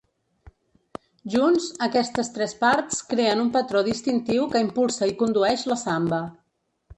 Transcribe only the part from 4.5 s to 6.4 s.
que impulsa i condueix la samba.